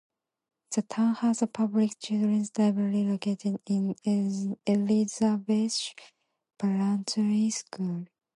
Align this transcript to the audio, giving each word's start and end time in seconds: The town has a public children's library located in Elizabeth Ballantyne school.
The 0.71 0.81
town 0.81 1.13
has 1.13 1.43
a 1.43 1.45
public 1.47 1.99
children's 1.99 2.49
library 2.57 3.03
located 3.03 3.61
in 3.67 3.95
Elizabeth 4.65 5.93
Ballantyne 6.57 7.51
school. 7.51 8.05